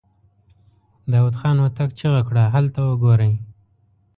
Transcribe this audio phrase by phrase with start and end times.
[1.11, 2.43] داوود خان هوتک چيغه کړه!
[2.55, 3.33] هلته وګورئ!